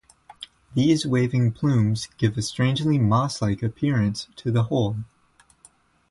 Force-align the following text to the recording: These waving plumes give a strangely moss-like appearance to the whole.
These 0.73 1.05
waving 1.05 1.51
plumes 1.51 2.07
give 2.17 2.35
a 2.35 2.41
strangely 2.41 2.97
moss-like 2.97 3.61
appearance 3.61 4.29
to 4.37 4.49
the 4.49 4.63
whole. 4.63 4.95